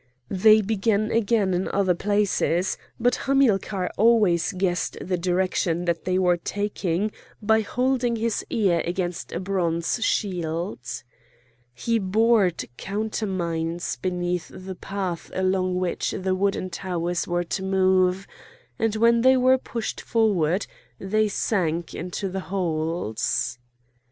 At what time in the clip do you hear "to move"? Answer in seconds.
17.43-18.25